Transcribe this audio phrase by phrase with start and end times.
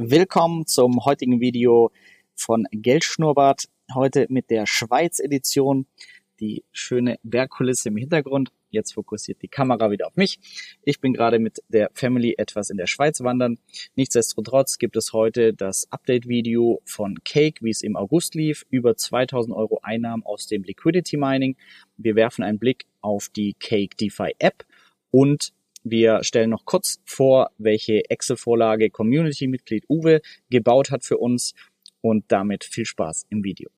[0.00, 1.90] Willkommen zum heutigen Video
[2.36, 3.64] von Geldschnurrbart.
[3.92, 5.86] Heute mit der Schweiz-Edition.
[6.38, 8.52] Die schöne Bergkulisse im Hintergrund.
[8.70, 10.38] Jetzt fokussiert die Kamera wieder auf mich.
[10.84, 13.58] Ich bin gerade mit der Family etwas in der Schweiz wandern.
[13.96, 18.66] Nichtsdestotrotz gibt es heute das Update-Video von Cake, wie es im August lief.
[18.70, 21.56] Über 2000 Euro Einnahmen aus dem Liquidity Mining.
[21.96, 24.64] Wir werfen einen Blick auf die Cake DeFi App
[25.10, 25.52] und
[25.90, 30.20] wir stellen noch kurz vor, welche Excel-Vorlage Community-Mitglied Uwe
[30.50, 31.54] gebaut hat für uns
[32.00, 33.70] und damit viel Spaß im Video.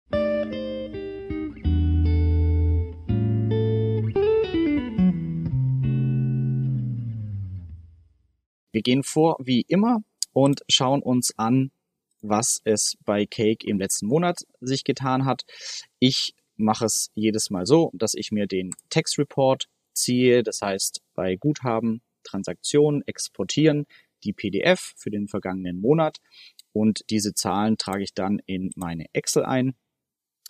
[8.73, 10.03] Wir gehen vor wie immer
[10.33, 11.71] und schauen uns an,
[12.23, 15.43] was es bei Cake im letzten Monat sich getan hat.
[15.99, 19.67] Ich mache es jedes Mal so, dass ich mir den Text Report
[20.01, 23.87] ziehe, das heißt bei Guthaben, Transaktionen exportieren
[24.25, 26.19] die PDF für den vergangenen Monat
[26.73, 29.75] und diese Zahlen trage ich dann in meine Excel ein.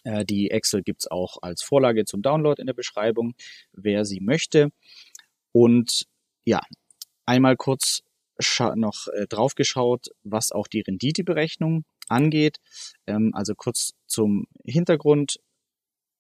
[0.05, 3.34] Äh, die Excel gibt's auch als Vorlage zum Download in der Beschreibung,
[3.72, 4.70] wer sie möchte.
[5.53, 6.06] Und
[6.44, 6.60] ja,
[7.27, 8.03] einmal kurz
[8.75, 12.58] noch äh, drauf geschaut, was auch die Renditeberechnung angeht.
[13.06, 15.38] Ähm, also kurz zum Hintergrund.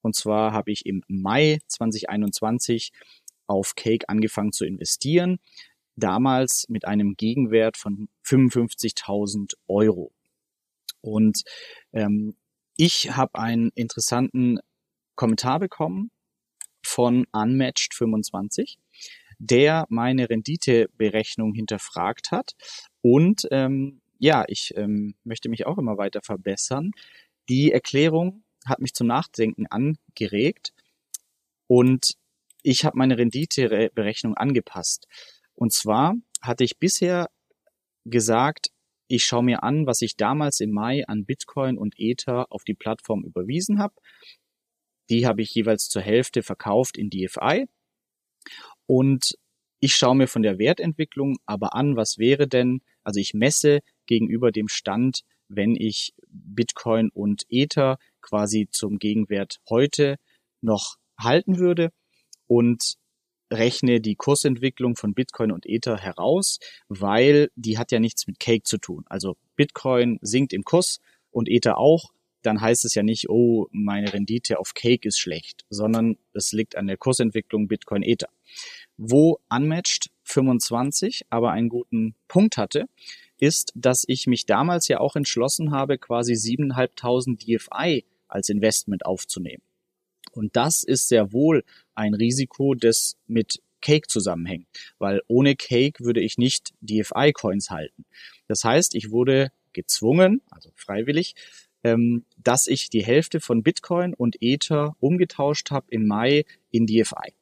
[0.02, 2.92] Und zwar habe ich im Mai 2021
[3.50, 5.40] auf Cake angefangen zu investieren.
[5.96, 10.12] Damals mit einem Gegenwert von 55.000 Euro.
[11.00, 11.42] Und
[11.92, 12.36] ähm,
[12.76, 14.60] ich habe einen interessanten
[15.16, 16.10] Kommentar bekommen
[16.82, 18.76] von Unmatched25,
[19.38, 22.52] der meine Renditeberechnung hinterfragt hat.
[23.02, 26.92] Und ähm, ja, ich ähm, möchte mich auch immer weiter verbessern.
[27.48, 30.72] Die Erklärung hat mich zum Nachdenken angeregt.
[31.66, 32.14] Und
[32.62, 35.06] ich habe meine Renditeberechnung angepasst.
[35.54, 37.28] Und zwar hatte ich bisher
[38.04, 38.70] gesagt,
[39.08, 42.74] ich schaue mir an, was ich damals im Mai an Bitcoin und Ether auf die
[42.74, 43.94] Plattform überwiesen habe.
[45.10, 47.66] Die habe ich jeweils zur Hälfte verkauft in DFI.
[48.86, 49.36] Und
[49.80, 54.52] ich schaue mir von der Wertentwicklung aber an, was wäre denn, also ich messe gegenüber
[54.52, 60.16] dem Stand, wenn ich Bitcoin und Ether quasi zum Gegenwert heute
[60.60, 61.90] noch halten würde
[62.50, 62.96] und
[63.52, 68.64] rechne die Kursentwicklung von Bitcoin und Ether heraus, weil die hat ja nichts mit Cake
[68.64, 69.04] zu tun.
[69.06, 71.00] Also Bitcoin sinkt im Kurs
[71.30, 72.10] und Ether auch,
[72.42, 76.74] dann heißt es ja nicht, oh, meine Rendite auf Cake ist schlecht, sondern es liegt
[76.74, 78.30] an der Kursentwicklung Bitcoin Ether.
[78.96, 82.86] Wo Unmatched 25 aber einen guten Punkt hatte,
[83.38, 89.62] ist, dass ich mich damals ja auch entschlossen habe, quasi 7.500 DFI als Investment aufzunehmen.
[90.32, 91.64] Und das ist sehr wohl
[91.94, 94.66] ein Risiko, das mit Cake zusammenhängt,
[94.98, 98.04] weil ohne Cake würde ich nicht DFI-Coins halten.
[98.46, 101.34] Das heißt, ich wurde gezwungen, also freiwillig,
[101.82, 107.32] ähm, dass ich die Hälfte von Bitcoin und Ether umgetauscht habe im Mai in DFI.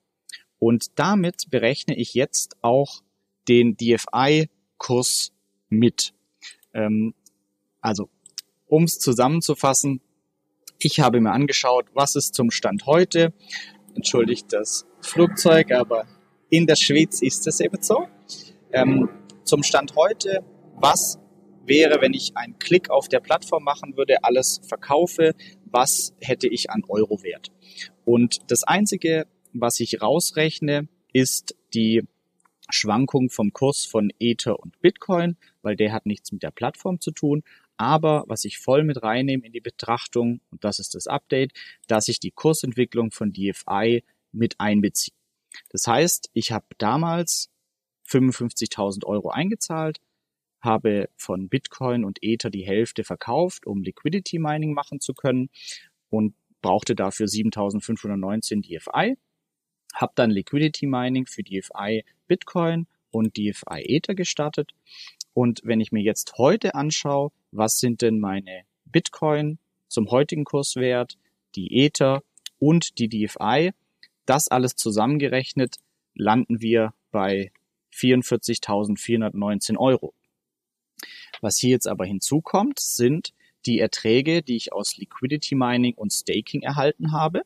[0.58, 3.02] Und damit berechne ich jetzt auch
[3.48, 5.32] den DFI-Kurs
[5.68, 6.12] mit.
[6.74, 7.14] Ähm,
[7.80, 8.08] also,
[8.66, 10.00] um es zusammenzufassen,
[10.78, 13.32] ich habe mir angeschaut, was ist zum Stand heute.
[13.94, 16.06] Entschuldigt das Flugzeug, aber
[16.50, 18.06] in der Schweiz ist es eben so.
[18.72, 19.08] Ähm,
[19.44, 20.44] zum Stand heute,
[20.76, 21.18] was
[21.64, 25.34] wäre, wenn ich einen Klick auf der Plattform machen würde, alles verkaufe,
[25.64, 27.50] was hätte ich an Euro wert?
[28.04, 32.04] Und das Einzige, was ich rausrechne, ist die
[32.70, 37.10] Schwankung vom Kurs von Ether und Bitcoin, weil der hat nichts mit der Plattform zu
[37.10, 37.42] tun.
[37.78, 41.52] Aber was ich voll mit reinnehme in die Betrachtung, und das ist das Update,
[41.86, 45.14] dass ich die Kursentwicklung von DFI mit einbeziehe.
[45.70, 47.48] Das heißt, ich habe damals
[48.08, 49.98] 55.000 Euro eingezahlt,
[50.60, 55.48] habe von Bitcoin und Ether die Hälfte verkauft, um Liquidity Mining machen zu können
[56.10, 59.16] und brauchte dafür 7.519 DFI,
[59.94, 64.72] habe dann Liquidity Mining für DFI Bitcoin und DFI Ether gestartet
[65.34, 69.58] und wenn ich mir jetzt heute anschaue, was sind denn meine Bitcoin
[69.88, 71.16] zum heutigen Kurswert,
[71.54, 72.22] die Ether
[72.58, 73.72] und die DFI,
[74.26, 75.76] das alles zusammengerechnet,
[76.14, 77.52] landen wir bei
[77.94, 80.12] 44.419 Euro.
[81.40, 83.32] Was hier jetzt aber hinzukommt, sind
[83.66, 87.42] die Erträge, die ich aus Liquidity Mining und Staking erhalten habe.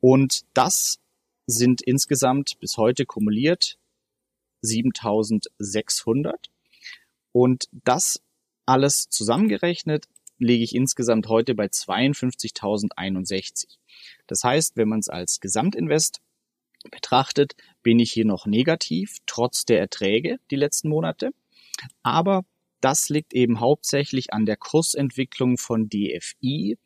[0.00, 1.00] Und das
[1.46, 3.78] sind insgesamt bis heute kumuliert
[4.62, 6.50] 7600.
[7.36, 8.20] Und das
[8.64, 10.06] alles zusammengerechnet
[10.38, 13.76] liege ich insgesamt heute bei 52.061.
[14.26, 16.22] Das heißt, wenn man es als Gesamtinvest
[16.90, 21.32] betrachtet, bin ich hier noch negativ, trotz der Erträge die letzten Monate.
[22.02, 22.46] Aber
[22.80, 26.78] das liegt eben hauptsächlich an der Kursentwicklung von DFI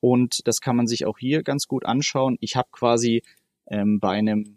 [0.00, 2.38] und das kann man sich auch hier ganz gut anschauen.
[2.40, 3.22] Ich habe quasi
[3.68, 4.56] ähm, bei einem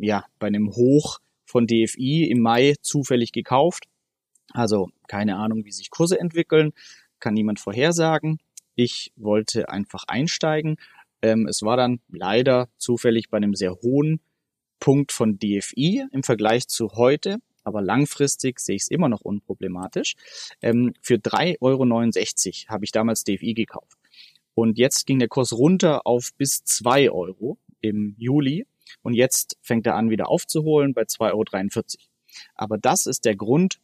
[0.00, 3.89] ja bei einem Hoch von DFI im Mai zufällig gekauft.
[4.52, 6.72] Also keine Ahnung, wie sich Kurse entwickeln,
[7.18, 8.38] kann niemand vorhersagen.
[8.74, 10.76] Ich wollte einfach einsteigen.
[11.22, 14.20] Ähm, es war dann leider zufällig bei einem sehr hohen
[14.78, 20.14] Punkt von DFI im Vergleich zu heute, aber langfristig sehe ich es immer noch unproblematisch.
[20.62, 23.98] Ähm, für 3,69 Euro habe ich damals DFI gekauft.
[24.54, 28.66] Und jetzt ging der Kurs runter auf bis 2 Euro im Juli.
[29.02, 31.84] Und jetzt fängt er an, wieder aufzuholen bei 2,43 Euro.
[32.54, 33.80] Aber das ist der Grund,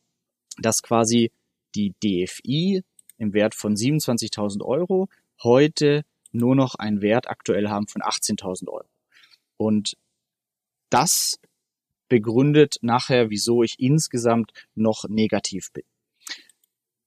[0.59, 1.31] dass quasi
[1.75, 2.83] die DFI
[3.19, 5.09] im Wert von 27.000 Euro
[5.43, 8.89] heute nur noch einen Wert aktuell haben von 18.000 Euro.
[9.57, 9.97] Und
[10.91, 11.39] das
[12.09, 15.85] begründet nachher, wieso ich insgesamt noch negativ bin.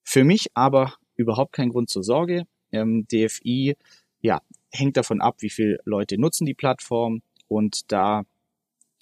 [0.04, 2.46] Für mich aber überhaupt kein Grund zur Sorge.
[2.72, 3.78] Ähm, DFI,
[4.22, 4.42] ja,
[4.72, 7.22] hängt davon ab, wie viele Leute nutzen die Plattform.
[7.48, 8.24] Und da,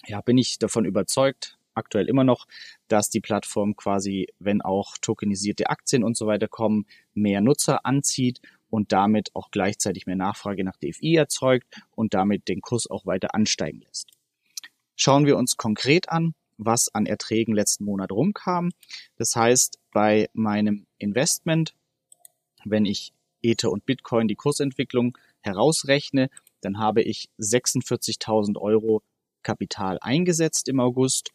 [0.06, 2.46] ja, bin ich davon überzeugt, aktuell immer noch,
[2.88, 8.40] dass die Plattform quasi, wenn auch tokenisierte Aktien und so weiter kommen, mehr Nutzer anzieht
[8.70, 13.34] und damit auch gleichzeitig mehr Nachfrage nach DFI erzeugt und damit den Kurs auch weiter
[13.34, 14.10] ansteigen lässt.
[14.96, 18.70] Schauen wir uns konkret an, was an Erträgen letzten Monat rumkam.
[19.16, 21.74] Das heißt, bei meinem Investment,
[22.64, 26.28] wenn ich Ether und Bitcoin die Kursentwicklung herausrechne,
[26.60, 29.02] dann habe ich 46.000 Euro
[29.42, 31.30] Kapital eingesetzt im August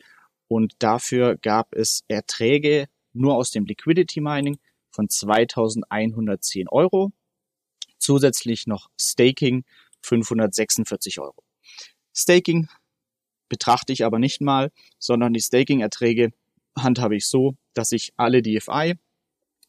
[0.54, 4.60] und dafür gab es Erträge nur aus dem Liquidity Mining
[4.92, 7.12] von 2.110 Euro,
[7.98, 9.64] zusätzlich noch Staking
[10.04, 11.44] 546 Euro.
[12.16, 12.70] Staking
[13.50, 16.34] betrachte ich aber nicht mal, sondern die Staking-Erträge
[16.78, 18.94] handhabe ich so, dass ich alle DFI,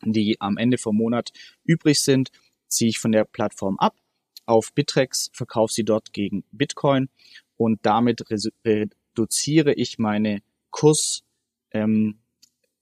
[0.03, 1.33] die am Ende vom Monat
[1.65, 2.31] übrig sind,
[2.69, 3.97] ziehe ich von der Plattform ab
[4.45, 7.09] auf Bittrex, verkaufe sie dort gegen Bitcoin
[7.57, 8.23] und damit
[8.67, 10.43] reduziere ich meine
[10.75, 11.23] Kurs,
[11.71, 12.19] ähm,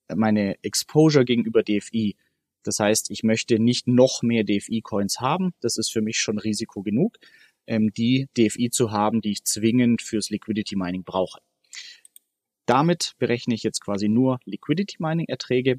[0.09, 2.17] meine Exposure gegenüber DFI.
[2.63, 5.53] Das heißt, ich möchte nicht noch mehr DFI-Coins haben.
[5.61, 7.19] Das ist für mich schon Risiko genug
[7.67, 11.41] ähm, die DFI zu haben, die ich zwingend fürs Liquidity Mining brauche.
[12.65, 15.79] Damit berechne ich jetzt quasi nur Liquidity Mining Erträge.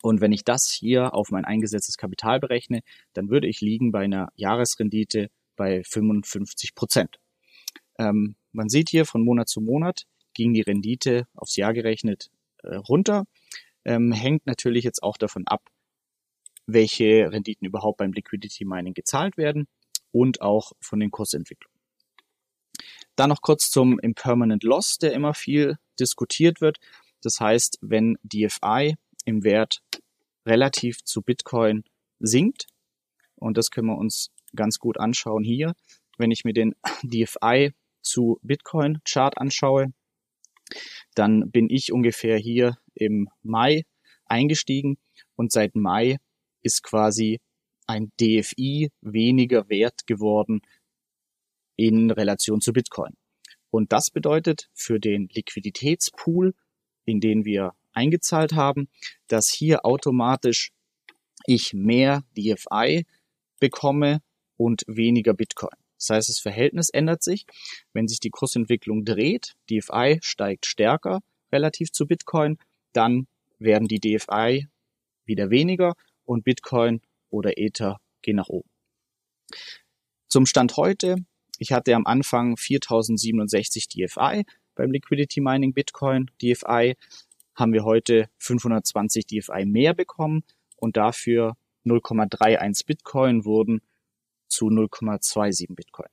[0.00, 2.82] Und wenn ich das hier auf mein eingesetztes Kapital berechne,
[3.14, 7.18] dann würde ich liegen bei einer Jahresrendite bei 55 Prozent.
[7.98, 12.30] Ähm, man sieht hier von Monat zu Monat ging die Rendite aufs Jahr gerechnet
[12.62, 13.26] äh, runter.
[13.84, 15.68] Ähm, hängt natürlich jetzt auch davon ab,
[16.66, 19.66] welche Renditen überhaupt beim Liquidity Mining gezahlt werden
[20.12, 21.78] und auch von den Kursentwicklungen.
[23.16, 26.78] Dann noch kurz zum Impermanent Loss, der immer viel diskutiert wird.
[27.22, 29.82] Das heißt, wenn DFI im Wert
[30.46, 31.84] relativ zu Bitcoin
[32.20, 32.66] sinkt,
[33.36, 35.74] und das können wir uns ganz gut anschauen hier,
[36.18, 39.92] wenn ich mir den DFI zu Bitcoin Chart anschaue,
[41.14, 43.84] dann bin ich ungefähr hier im Mai
[44.24, 44.98] eingestiegen
[45.36, 46.18] und seit Mai
[46.62, 47.40] ist quasi
[47.86, 50.62] ein DFI weniger wert geworden
[51.76, 53.14] in Relation zu Bitcoin.
[53.70, 56.54] Und das bedeutet für den Liquiditätspool,
[57.04, 58.88] in den wir eingezahlt haben,
[59.28, 60.70] dass hier automatisch
[61.46, 63.04] ich mehr DFI
[63.58, 64.22] bekomme
[64.56, 65.81] und weniger Bitcoin.
[66.02, 67.46] Das heißt, das Verhältnis ändert sich.
[67.92, 71.20] Wenn sich die Kursentwicklung dreht, DFI steigt stärker
[71.52, 72.58] relativ zu Bitcoin,
[72.92, 73.28] dann
[73.60, 74.66] werden die DFI
[75.26, 75.94] wieder weniger
[76.24, 78.68] und Bitcoin oder Ether gehen nach oben.
[80.26, 81.18] Zum Stand heute,
[81.58, 84.44] ich hatte am Anfang 4067 DFI
[84.74, 86.96] beim Liquidity Mining Bitcoin DFI,
[87.54, 90.42] haben wir heute 520 DFI mehr bekommen
[90.76, 93.82] und dafür 0,31 Bitcoin wurden
[94.52, 96.08] zu 0,27 Bitcoin.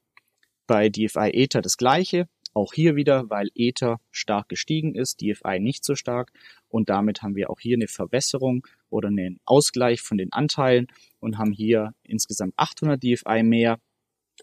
[0.66, 5.84] Bei DFI Ether das gleiche, auch hier wieder, weil Ether stark gestiegen ist, DFI nicht
[5.84, 6.32] so stark
[6.68, 10.88] und damit haben wir auch hier eine Verbesserung oder einen Ausgleich von den Anteilen
[11.20, 13.80] und haben hier insgesamt 800 DFI mehr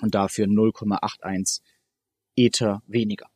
[0.00, 1.61] und dafür 0,81
[2.37, 3.29] Ether weniger.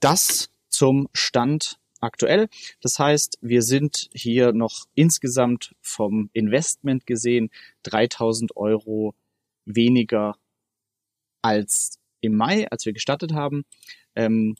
[0.00, 2.48] Das zum Stand aktuell.
[2.80, 7.50] Das heißt, wir sind hier noch insgesamt vom Investment gesehen
[7.82, 9.14] 3000 Euro
[9.64, 10.36] weniger
[11.42, 13.64] als im Mai, als wir gestartet haben.
[14.14, 14.56] Ähm,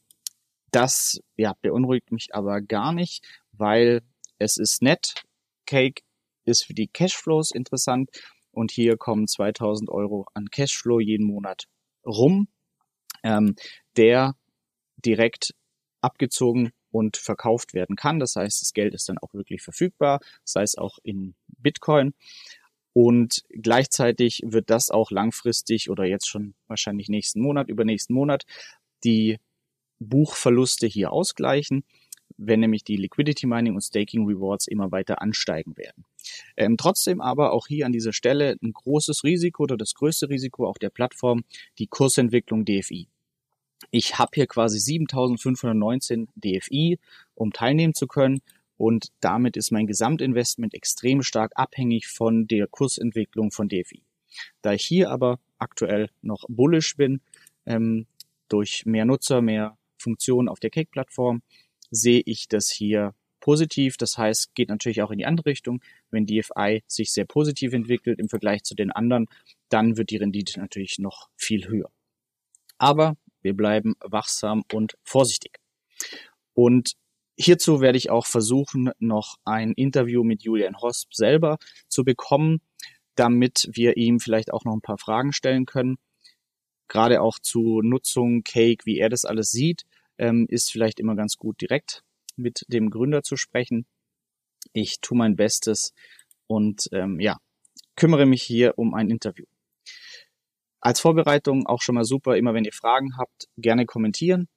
[0.71, 4.03] das ja, beunruhigt mich aber gar nicht, weil
[4.39, 5.25] es ist nett.
[5.67, 6.03] Cake
[6.45, 8.11] ist für die Cashflows interessant
[8.53, 11.65] und hier kommen 2000 Euro an Cashflow jeden Monat
[12.07, 12.49] rum,
[13.23, 13.55] ähm,
[13.97, 14.35] der
[15.05, 15.55] direkt
[16.01, 18.19] abgezogen und verkauft werden kann.
[18.19, 22.15] Das heißt, das Geld ist dann auch wirklich verfügbar, sei es auch in Bitcoin.
[22.93, 28.45] Und gleichzeitig wird das auch langfristig oder jetzt schon wahrscheinlich nächsten Monat, übernächsten Monat
[29.05, 29.39] die
[30.01, 31.85] Buchverluste hier ausgleichen,
[32.37, 36.05] wenn nämlich die Liquidity Mining und Staking Rewards immer weiter ansteigen werden.
[36.57, 40.67] Ähm, trotzdem aber auch hier an dieser Stelle ein großes Risiko oder das größte Risiko
[40.67, 41.45] auf der Plattform,
[41.79, 43.09] die Kursentwicklung DFI.
[43.91, 46.99] Ich habe hier quasi 7519 DFI,
[47.35, 48.43] um teilnehmen zu können
[48.77, 54.03] und damit ist mein Gesamtinvestment extrem stark abhängig von der Kursentwicklung von DFI.
[54.63, 57.21] Da ich hier aber aktuell noch bullish bin,
[57.67, 58.07] ähm,
[58.49, 61.43] durch mehr Nutzer, mehr Funktionen auf der Cake-Plattform,
[61.91, 63.97] sehe ich das hier positiv.
[63.97, 65.81] Das heißt, geht natürlich auch in die andere Richtung.
[66.11, 69.27] Wenn DFI sich sehr positiv entwickelt im Vergleich zu den anderen,
[69.69, 71.91] dann wird die Rendite natürlich noch viel höher.
[72.79, 73.17] Aber
[73.49, 75.59] wir bleiben wachsam und vorsichtig.
[76.53, 76.93] Und
[77.35, 81.57] hierzu werde ich auch versuchen, noch ein Interview mit Julian Hosp selber
[81.89, 82.61] zu bekommen,
[83.15, 85.97] damit wir ihm vielleicht auch noch ein paar Fragen stellen können.
[86.89, 89.85] Gerade auch zu Nutzung, Cake, wie er das alles sieht,
[90.19, 92.03] ähm, ist vielleicht immer ganz gut direkt
[92.37, 93.87] mit dem Gründer zu sprechen.
[94.75, 95.95] Ich tue mein Bestes
[96.47, 97.39] und ähm, ja,
[97.97, 99.47] kümmere mich hier um ein Interview.
[100.81, 104.49] Als Vorbereitung auch schon mal super, immer wenn ihr Fragen habt, gerne kommentieren.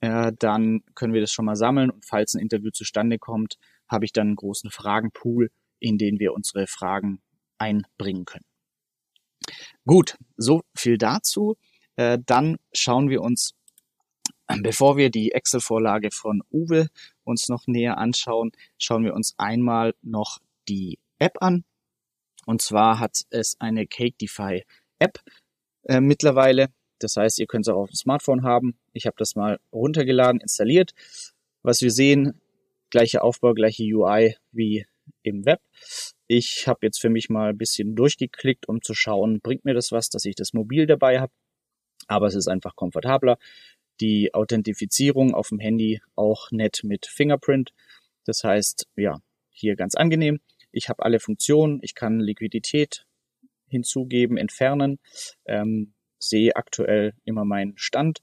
[0.00, 3.56] Äh, dann können wir das schon mal sammeln und falls ein Interview zustande kommt,
[3.88, 7.20] habe ich dann einen großen Fragenpool, in den wir unsere Fragen
[7.58, 8.44] einbringen können.
[9.86, 11.56] Gut, so viel dazu.
[11.96, 13.54] Äh, dann schauen wir uns,
[14.62, 16.88] bevor wir die Excel-Vorlage von Uwe
[17.24, 21.64] uns noch näher anschauen, schauen wir uns einmal noch die App an.
[22.46, 24.64] Und zwar hat es eine CakeDeFi
[24.98, 25.18] App
[25.84, 26.68] äh, mittlerweile.
[26.98, 28.78] Das heißt, ihr könnt es auch auf dem Smartphone haben.
[28.92, 30.92] Ich habe das mal runtergeladen, installiert.
[31.62, 32.40] Was wir sehen,
[32.90, 34.86] gleiche Aufbau, gleiche UI wie
[35.22, 35.60] im Web.
[36.26, 39.92] Ich habe jetzt für mich mal ein bisschen durchgeklickt, um zu schauen, bringt mir das
[39.92, 41.32] was, dass ich das mobil dabei habe.
[42.06, 43.38] Aber es ist einfach komfortabler.
[44.00, 47.72] Die Authentifizierung auf dem Handy auch nett mit Fingerprint.
[48.24, 49.20] Das heißt, ja,
[49.50, 50.40] hier ganz angenehm.
[50.72, 51.80] Ich habe alle Funktionen.
[51.82, 53.06] Ich kann Liquidität
[53.70, 54.98] hinzugeben, entfernen.
[55.46, 58.20] Ähm, sehe aktuell immer meinen Stand.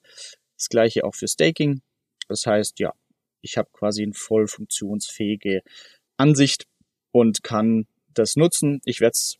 [0.56, 1.82] Das gleiche auch für Staking.
[2.28, 2.94] Das heißt, ja,
[3.42, 5.62] ich habe quasi eine voll funktionsfähige
[6.18, 6.68] Ansicht
[7.12, 8.82] und kann das nutzen.
[8.86, 9.38] Ich werde es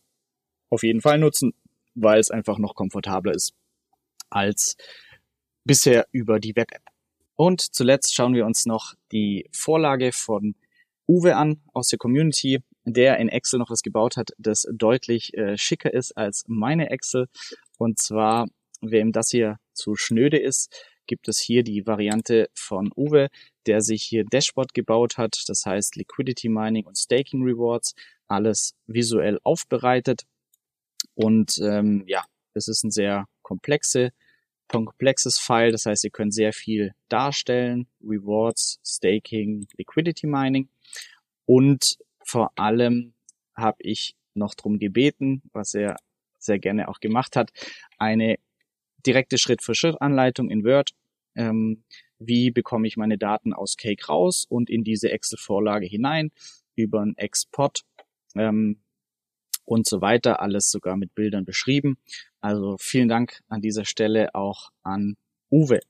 [0.70, 1.54] auf jeden Fall nutzen,
[1.94, 3.54] weil es einfach noch komfortabler ist
[4.30, 4.76] als
[5.64, 6.82] bisher über die Web-App.
[7.34, 10.54] Und zuletzt schauen wir uns noch die Vorlage von
[11.06, 15.56] Uwe an aus der Community der in Excel noch was gebaut hat, das deutlich äh,
[15.56, 17.28] schicker ist als meine Excel.
[17.78, 18.48] Und zwar,
[18.80, 20.74] wem das hier zu schnöde ist,
[21.06, 23.28] gibt es hier die Variante von Uwe,
[23.66, 25.42] der sich hier Dashboard gebaut hat.
[25.48, 27.94] Das heißt Liquidity Mining und Staking Rewards,
[28.28, 30.22] alles visuell aufbereitet.
[31.14, 34.12] Und ähm, ja, es ist ein sehr komplexe,
[34.68, 35.72] komplexes File.
[35.72, 37.88] Das heißt, ihr könnt sehr viel darstellen.
[38.02, 40.68] Rewards, Staking, Liquidity Mining.
[41.46, 41.98] Und
[42.28, 43.14] vor allem
[43.56, 45.96] habe ich noch drum gebeten, was er
[46.38, 47.50] sehr gerne auch gemacht hat,
[47.96, 48.38] eine
[49.04, 50.90] direkte Schritt-für-Schritt-Anleitung in Word.
[51.34, 51.84] Ähm,
[52.18, 56.30] wie bekomme ich meine Daten aus Cake raus und in diese Excel-Vorlage hinein
[56.76, 57.82] über einen Export
[58.34, 58.82] ähm,
[59.64, 60.40] und so weiter.
[60.42, 61.96] Alles sogar mit Bildern beschrieben.
[62.40, 65.16] Also vielen Dank an dieser Stelle auch an
[65.50, 65.80] Uwe.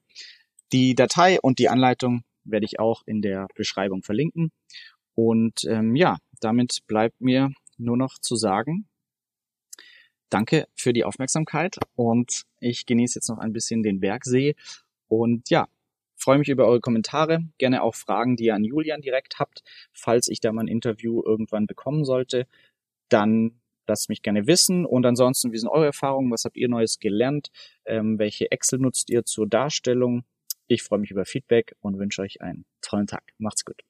[0.72, 4.52] Die Datei und die Anleitung werde ich auch in der Beschreibung verlinken.
[5.14, 8.88] Und ähm, ja, damit bleibt mir nur noch zu sagen,
[10.30, 14.54] danke für die Aufmerksamkeit und ich genieße jetzt noch ein bisschen den Bergsee
[15.08, 15.68] und ja,
[16.16, 20.28] freue mich über eure Kommentare, gerne auch Fragen, die ihr an Julian direkt habt, falls
[20.28, 22.46] ich da mal ein Interview irgendwann bekommen sollte,
[23.08, 26.98] dann lasst mich gerne wissen und ansonsten, wie sind eure Erfahrungen, was habt ihr Neues
[26.98, 27.50] gelernt,
[27.86, 30.24] ähm, welche Excel nutzt ihr zur Darstellung?
[30.66, 33.32] Ich freue mich über Feedback und wünsche euch einen tollen Tag.
[33.38, 33.82] Macht's gut.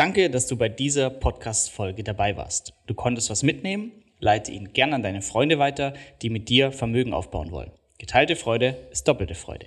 [0.00, 2.72] Danke, dass du bei dieser Podcast-Folge dabei warst.
[2.86, 3.92] Du konntest was mitnehmen?
[4.18, 5.92] Leite ihn gern an deine Freunde weiter,
[6.22, 7.70] die mit dir Vermögen aufbauen wollen.
[7.98, 9.66] Geteilte Freude ist doppelte Freude.